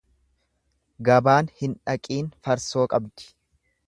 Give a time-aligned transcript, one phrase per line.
[1.09, 3.29] Gabaan hin dhaqiin farsoo qabdi.